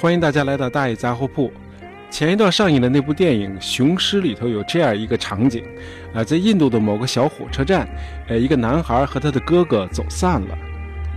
[0.00, 1.52] 欢迎大家来到大爷杂货铺。
[2.10, 5.62] 前一段上映的那部电影《雄狮》里头有这样一个场景，
[6.14, 7.86] 啊，在印度的某个小火车站，
[8.26, 10.58] 呃，一个男孩和他的哥哥走散了。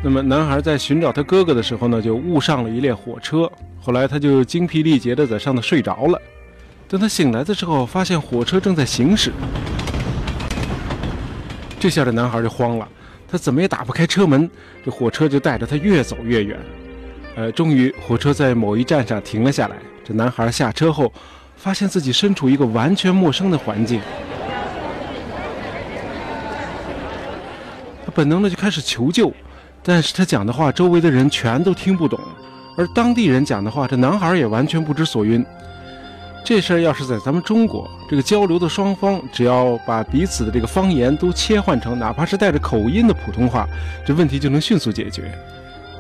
[0.04, 3.50] 那么男孩在寻找他哥哥的时候呢，就误上了一列火车。
[3.80, 6.22] 后来他就精疲力竭的在上头睡着了。
[6.90, 9.32] 等他醒来的时候，发现火车正在行驶。
[11.80, 12.86] 这下这男孩就慌了，
[13.30, 14.52] 他怎么也打不开车门，
[14.84, 16.60] 这火车就带着他越走越远。
[17.36, 19.76] 呃，终于火车在某一站上停了下来。
[20.06, 21.12] 这男孩下车后，
[21.56, 24.00] 发现自己身处一个完全陌生的环境。
[28.06, 29.32] 他本能的就开始求救，
[29.82, 32.20] 但是他讲的话，周围的人全都听不懂，
[32.78, 35.44] 而当地人讲的话，这男孩也完全不知所云。
[36.46, 43.66] 这事儿要是在咱们中国，这个交流的双方只要把彼此的这个方言都切换成哪怕是带着口音的普通话，
[44.06, 45.32] 这问题就能迅速解决。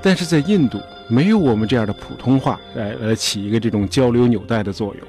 [0.03, 5.07] 但是在印度，没有我们这样的普通话来来起一个这种交流纽带的作用。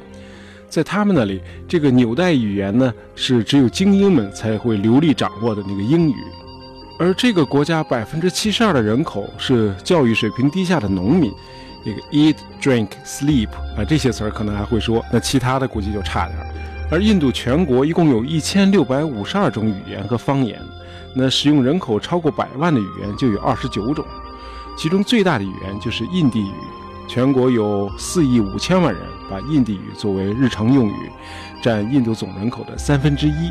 [0.68, 6.14] 在他们那里，这个纽带语言呢，是只有精英们才会流利掌握的那个英语。
[6.96, 11.32] 而这个国家百分之七十二的人口是教育水平低下的农民。
[11.84, 16.46] 这个 eat, drink, sleep 啊，这些词儿可能还会说，那其他的估计就差点儿。
[16.90, 20.58] 而印度全国一共有一千六百五十二种语言和方言，
[21.14, 24.04] 那使用人口超过百万的语言就有二十九种。
[24.76, 26.54] 其中最大的语言就是印地语，
[27.08, 31.10] 全国有四亿五千万人把印地语作为日常用语，
[31.62, 33.50] 占印度总人口的三分之一。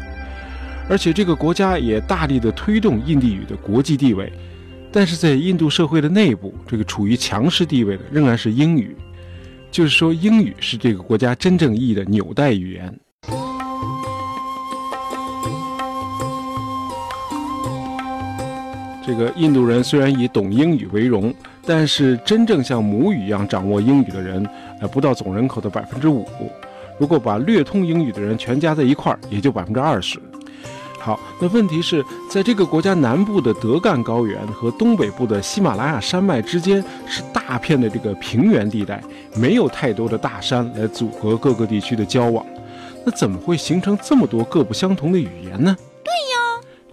[0.89, 4.31] 而且这个国家也大力的推动印地语的国际地位，
[4.91, 8.95] 但是在印度社会的内部，这个处于强势地位的仍然是英语，
[9.71, 12.99] 就是说英语是这个国家真正意义的纽带语言。
[19.05, 21.33] 这个印度人虽然以懂英语为荣，
[21.65, 24.47] 但是真正像母语一样掌握英语的人，
[24.79, 26.25] 呃，不到总人口的百分之五。
[26.97, 30.19] 如果把略通英语的人全加在一块儿，也就百分之二十。
[30.99, 39.03] 好，那问题是在这个国家南部的德干高原和东北部的喜马拉雅山脉之间是大片的这个平原地带，
[39.35, 42.45] 没有太多的大山来阻隔各个地区的交往。
[43.05, 45.75] 那怎么会形成这么多各不相同的语言呢？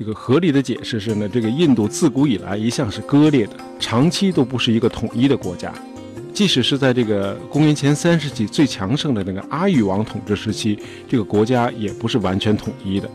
[0.01, 5.71] 这个合理的解释是呢，这个印度自古以来一向是割裂的，长期都不是一个统一的国家。
[6.33, 13.07] 即使是在这个公元前三世纪最强盛的那个阿育王统治时期，这个国家也不是完全统一的，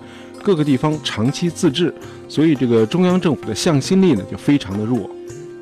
[0.43, 1.91] 各个地方长期自治，
[2.29, 5.09] 所以这个中央政府的向心力呢就非常的弱。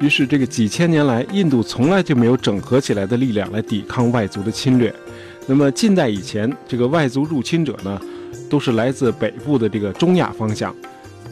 [0.01, 4.93] 于是这个几千年来，印度从来就没有整合起来的力量来抵抗外族的侵略。
[5.47, 7.97] 那么近代以前，这个外族入侵者呢，
[8.49, 10.75] 都是来自北部的这个中亚方向。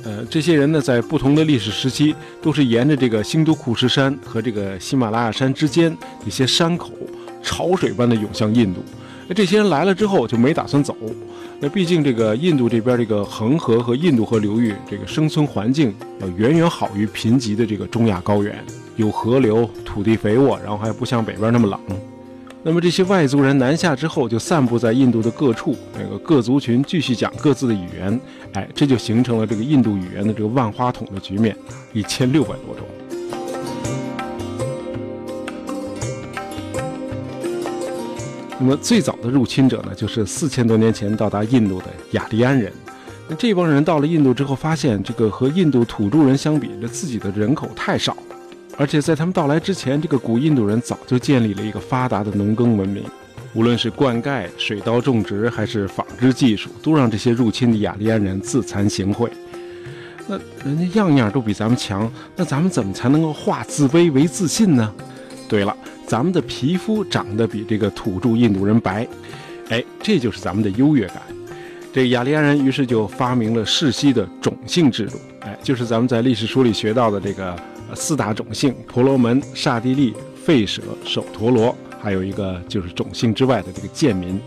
[0.03, 5.95] 呃，这些人呢，在不同的历史时期，都是沿着这个新都库什山和这个喜马拉雅山之间
[6.25, 6.91] 一些山口，
[7.43, 8.83] 潮水般的涌向印度。
[9.27, 10.97] 那这些人来了之后，就没打算走。
[11.59, 18.57] 那毕竟这个印度这边这个恒河和印度河流域，这个生存环境要远远好于贫瘠的这个中亚高原，
[18.95, 21.79] 有河流，土地肥沃，然后还不像北边那么冷。
[22.63, 28.21] 那么这些外族人南下之后，就散布在印度的各处，那个各族群继续讲各自的语言，
[28.53, 31.57] 哎，这就形成了这个印度语言的这个万花筒的局面，
[31.91, 32.85] 一千六百多种。
[38.59, 42.71] 那么最早的入侵者呢，就是四千多年前到达印度的雅利安人。
[43.27, 48.15] 那这帮人到了印度之后，发现这个和印度土著人相比，这自己的人口太少。
[48.77, 53.03] 而且在他们到来之前，这个古印度人早就建立了一个发达的农耕文明，
[53.53, 59.29] 无论是灌溉、水稻种植，还是纺织技术，都让这些入侵的雅利安人自惭形秽。
[60.25, 64.91] 那人家样样都比咱们强，那咱们怎么才能够化自卑为自信呢？
[65.47, 65.75] 对了，
[66.07, 69.07] 咱们的皮肤长得比这个土著印度人白，
[69.69, 71.21] 哎，这就是咱们的优越感。
[71.93, 77.55] 这雅利安人于是就发明了世袭的种姓制度，哎，就是咱们在历史书里学到的这个。
[77.95, 80.13] 四大种姓：婆罗门、刹帝利、
[80.45, 84.39] 吠舍、首陀罗，还有一个就是种姓之外的这个贱民。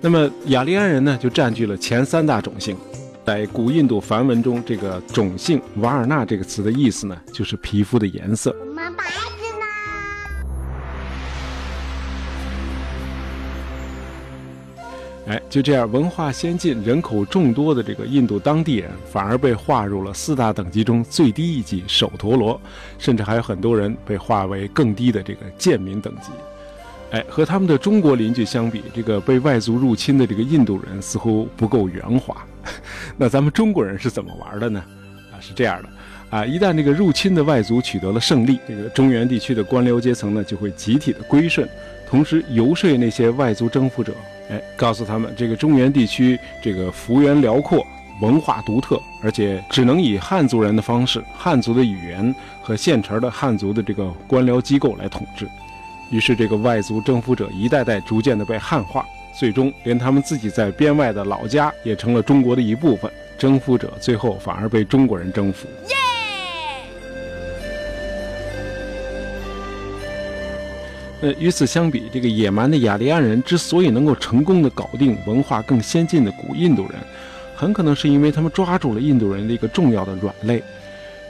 [0.00, 2.76] 那么雅利安人呢，就占据了前三大种姓。
[3.24, 8.54] 在古印度梵文中，这个种姓“瓦尔纳”这个词的意思呢，就是皮肤的颜色。
[15.26, 22.60] 哎，就这样，文化先进、人口众多的这个印度当地人，反而被划入了四大等级中最低一级首陀罗，
[22.96, 26.30] 甚至还有很多人被划为更低的这个贱民等级。
[27.10, 32.36] 哎，和他们的中国邻居相比，这个被外族入侵的这个印度人似乎不够圆滑。
[33.16, 34.84] 那咱们中国人是怎么玩的呢？
[35.32, 35.88] 啊，是这样的，
[36.30, 41.68] 啊，一旦这个入侵的外族取得了胜利，这个中原地区的官僚阶层呢就会集体的归顺。
[42.08, 44.14] 同时游说那些外族征服者，
[44.48, 47.86] 哎，告诉他们这个中原地区这个幅员辽阔，
[48.20, 55.48] 文化独特，而且只能以汉族人的方式、汉族的语言和现成的汉族的这个官僚机构来统治。
[56.10, 59.04] 于是，这个外族征服者一代代逐渐的被汉化，
[59.36, 63.10] 最终连他们自己在边外的老家也成了中国的一部分。
[63.36, 65.66] 征服者最后反而被中国人征服。
[71.22, 77.00] 呃，与此相比，这个野蛮的雅利安人之所以能够成功的搞定文化更先进的古印度人，
[77.54, 80.62] 很可能是因为他们抓住了印度人的一个重要的软肋。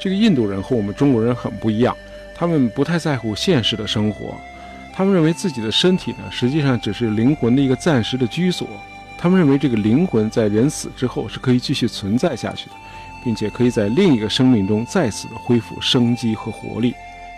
[0.00, 1.97] 这个印度人和我们中国人很不一样，
[2.35, 4.37] 他们不太在乎现实的生活，
[4.93, 8.67] 他们认为自己的身体呢，实际上只是灵魂的一个暂时的居所。
[9.17, 12.77] 他们认为这个灵魂在人死之后是可以继续存在下去的，
[13.25, 16.93] 并且可以在另一个生命中再次的恢复生机和活力。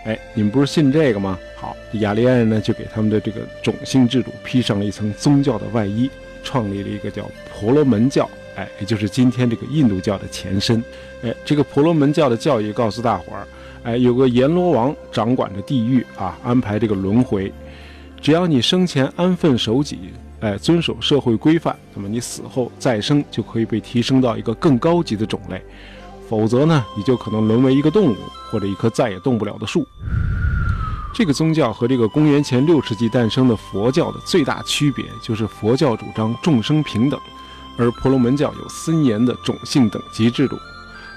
[0.09, 1.37] 哎，你们不是信这个吗？
[1.55, 6.09] 好，雅利安人呢就给他们的这个种姓制度披上了一层宗教的外衣，
[6.43, 10.83] 创立了一个叫婆罗门教，哎，也就是今天这个印度教的前身。
[11.21, 13.47] 哎，这个婆罗门教的教义告诉大伙儿，
[13.83, 17.53] 哎，有个阎罗王掌管着地狱啊，安排这个轮回，
[18.19, 19.99] 只要你生前安分守己，
[20.39, 25.61] 哎，遵守社会规范，那么你死后再生就可以被提升到一个更高级的种类。
[26.29, 28.17] 否则呢，你就可能沦为一个动物，
[28.51, 29.85] 或者一棵再也动不了的树。
[31.11, 37.19] 这个宗教和这个公元前六世纪诞生的佛教的最大区别，就是佛教主张众生平等，
[37.77, 40.55] 而婆罗门教有森严的种姓等级制度。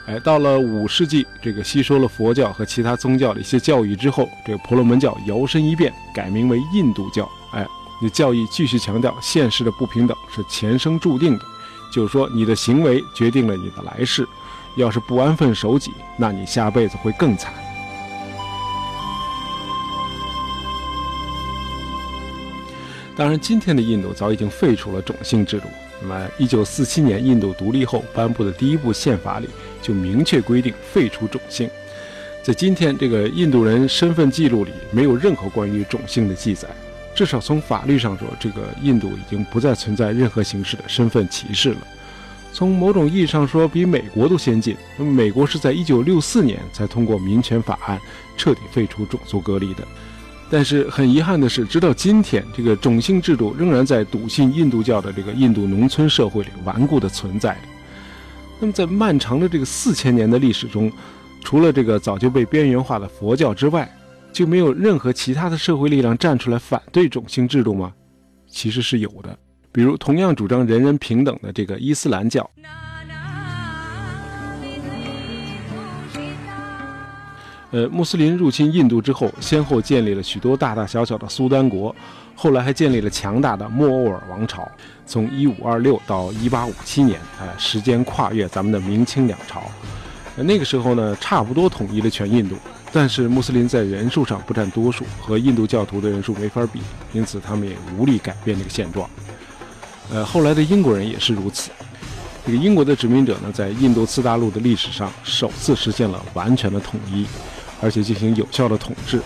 [0.06, 7.30] 哎，到了五世纪，这个吸收了佛教和其他宗教的一些教义之后，这个婆罗门教摇身一变，改名为印度教。
[7.52, 7.64] 哎，
[8.00, 11.44] 你教义继续强调现实的不平等是前生注定的，
[11.92, 14.26] 就是说你的行为决定了你的来世。
[14.76, 17.52] 要是不安分守己，那你下辈子会更惨。
[23.14, 25.66] 当然，今天的印度早已经废除了种姓制度。
[26.00, 29.48] 那么，一九四七年印度独立后颁布的第一部宪法里
[29.82, 31.68] 就明确规定废除种姓。
[32.42, 36.66] 在今天这个印度人身份记录里，没有任何关于种姓的记载。
[37.14, 41.78] 至少从法律上说，这个印度已经不再存在任何形式的身份歧视了。
[42.52, 44.76] 从某种意义上说，比美国都先进。
[44.98, 47.98] 那么，美国是在1964年才通过民权法案，
[48.36, 49.82] 彻底废除种族隔离的。
[50.50, 57.56] 但是很遗憾的是，直到今天，这个种姓制度仍然在笃信印度教的这个印度农村社会里顽固的存在。
[58.60, 60.92] 那么，在漫长的这个四千年的历史中，
[61.40, 63.90] 除了这个早就被边缘化的佛教之外，
[64.30, 67.92] 就没有任何其他的社会力量站出来反对种姓制度吗？
[68.46, 69.38] 其实是有的。
[69.72, 72.48] 比如，同样主张人人平等的这个伊斯兰教，
[77.70, 81.96] 呃，穆斯林入侵印度之后，先后建立了许多大大小小的苏丹国，
[82.36, 84.70] 后来还建立了强大的莫欧尔王朝。
[85.06, 89.62] 从1526到1857年，呃，时间跨越咱们的明清两朝。
[90.36, 92.56] 那个时候呢，差不多统一了全印度，
[92.92, 96.80] 但是穆斯林在人数上不占多数，和印度教徒的人数没法比，
[97.14, 99.08] 因此他们也无力改变这个现状。
[100.10, 101.70] 呃，后来的英国人也是如此。
[102.44, 107.24] 这个英国的殖民者呢，在印度次大陆的历史上首次实现了完全的统一，
[107.80, 109.22] 而且进行有效的统治，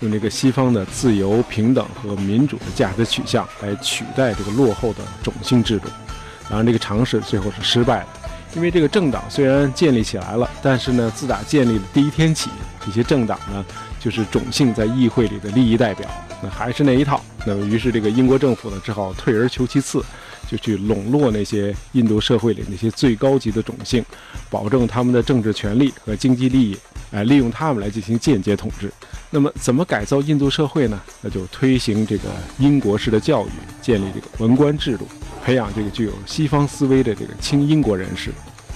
[0.00, 5.88] 用这个西方的自由、平等和民主的价值取向来取代这个落后的种姓制度。
[6.50, 8.06] 当然，这个尝试最后是失败的，
[8.56, 12.50] 因为这个政党虽然建立起来了，但是呢，自打建立的第一天起，
[12.84, 13.64] 这些政党呢，
[14.00, 16.10] 就是种姓在议会里的利益代表。
[16.42, 20.04] 那还是那一套，那么于是这个英国政府呢，只好退而求其次，
[20.46, 24.04] 就去笼络那些印度社会里那些最高级的种姓，
[24.50, 26.78] 保证他们的政治权利和经济利益，
[27.10, 28.92] 哎，利用他们来进行间接统治。
[29.30, 31.00] 那么怎么改造印度社会呢？
[31.22, 32.28] 那就推行这个
[32.58, 33.50] 英国式的教育，
[33.80, 35.08] 建立这个文官制度，
[35.42, 38.30] 培养这个具有西方思维的这个亲英国人士。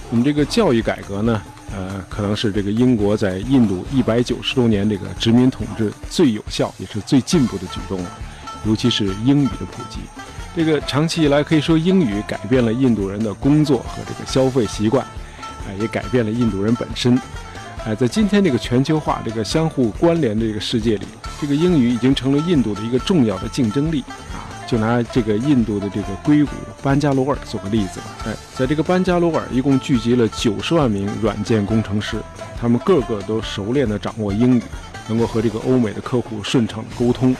[0.09, 1.41] 我们这个教育改革呢？
[1.75, 8.11] 呃，可能是这个英国在印度一百九十多年这个殖民统治最有效也是最进步的举动了，
[8.65, 9.99] 尤其是英语的普及。
[10.55, 15.05] 这个长期以来可以说英语改变了印度人的工作和这个消费习惯，
[15.67, 17.19] 哎，也改变了印度人本身。
[17.85, 21.05] 哎，在今天这个全球化、这个相互关联的这个世界里，
[21.41, 24.01] 这个英语已经成了印度的一个重要的竞争力
[24.31, 24.45] 啊。
[24.65, 26.51] 就拿这个印度的这个硅谷
[26.81, 28.05] 班加罗尔做个例子吧。
[28.25, 32.17] 哎，在这个班加罗尔，一共聚集了九十万名软件工程师，
[32.59, 34.63] 他们个个都熟练地掌握英语，
[35.07, 37.35] 能够和这个欧美的客户顺畅地沟通。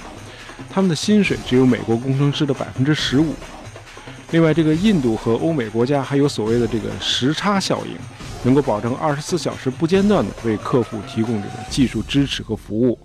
[0.69, 3.33] 他们的薪水只有美国工程师的百分之十五。
[4.31, 7.95] 另外，这个印度和欧美国家还有所谓的这个时差效应，
[8.43, 12.97] 能够保证二十四小时不间断地为客户提供这个技术支持和服务。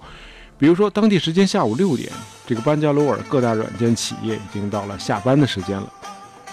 [0.57, 2.11] 比如说，当地时间下午六点，
[2.47, 5.93] 这个班加罗尔各大软件企业已经到了下班的时间了。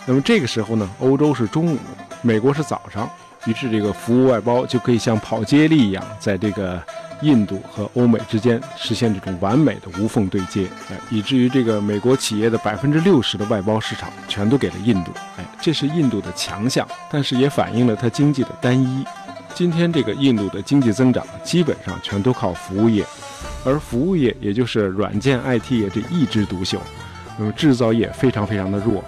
[0.06, 1.80] 那么这个时候呢，欧洲是中午，
[2.22, 3.10] 美国是早上，
[3.46, 6.82] 于是这个服务外包就可以像跑接力一样，在这个
[7.22, 19.06] 印度和欧美之间实现这种完美的无缝对接，哎，以至于这个美国企业的百分之六十的外包市场全都给了印度，哎，这是印度的强项，但是也反映了它经济的单一。
[19.54, 23.06] 今天这个印度的经济增长基本上全都靠服务业。
[23.64, 26.80] 而服务业，也就是软件 IT 业这一枝独秀，
[27.38, 29.04] 那么制造业非常非常的弱，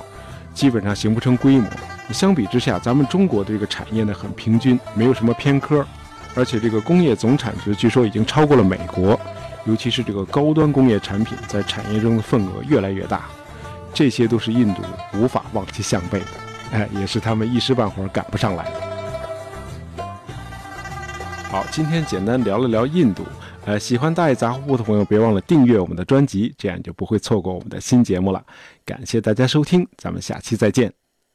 [0.54, 1.70] 基本上形不成规模。
[2.14, 5.86] 相比之下，咱们中国的这个产业呢很平均，没有什么偏科，
[6.36, 9.20] 而且这个工业总产值据说已经超过了美国，
[9.66, 13.26] 尤其是这个高端工业产品在产业中的份额越来越大，
[13.94, 14.82] 这些都是印度
[15.14, 16.26] 无法望其项背的，
[16.72, 18.82] 哎，也是他们一时半会儿赶不上来的。
[21.50, 23.24] 好，今天简单聊了聊印度。
[23.66, 28.42] 呃，喜欢大爷杂货铺的朋友，别忘了订阅我们的专辑，这样就不会错过我们的新节目了。
[28.86, 31.07] 感谢大家收听，咱们下期再见。